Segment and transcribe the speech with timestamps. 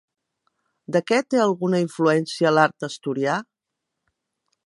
[0.95, 3.39] De què té alguna influència l'art asturià?